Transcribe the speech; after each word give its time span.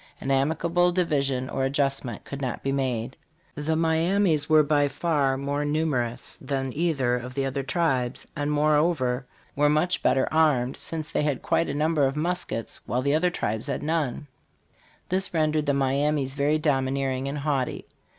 An 0.19 0.31
amicable 0.31 0.91
division 0.91 1.47
or 1.47 1.63
adjustment 1.63 2.25
could 2.25 2.41
not 2.41 2.63
be 2.63 2.71
made. 2.71 3.15
The 3.53 3.75
Miamis 3.75 4.49
were 4.49 4.63
by 4.63 4.87
far 4.87 5.37
more 5.37 5.63
numerous 5.63 6.39
than 6.41 6.73
either 6.73 7.17
of 7.17 7.35
the 7.35 7.45
other 7.45 7.61
tribes, 7.61 8.25
and 8.35 8.51
moreover 8.51 9.27
were 9.55 9.69
much 9.69 10.01
better 10.01 10.27
armed, 10.33 10.75
since 10.75 11.11
they 11.11 11.21
had 11.21 11.43
quite 11.43 11.69
a 11.69 11.75
number 11.75 12.07
of 12.07 12.15
muskets 12.15 12.79
while 12.87 13.03
the 13.03 13.13
other 13.13 13.29
tribes 13.29 13.67
had 13.67 13.83
none 13.83 14.25
This 15.09 15.35
rendered 15.35 15.67
the 15.67 15.73
Miamis 15.75 16.33
very 16.33 16.57
domineering 16.57 17.27
and 17.27 17.37
haughty. 17.37 17.85